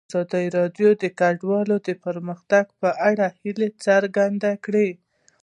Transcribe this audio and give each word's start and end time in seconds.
ازادي 0.09 0.45
راډیو 0.57 0.89
د 1.01 1.03
کډوال 1.19 1.69
د 1.87 1.89
پرمختګ 2.05 2.65
په 2.81 2.89
اړه 3.09 3.27
هیله 3.41 3.67
څرګنده 3.85 4.51
کړې. 4.65 4.89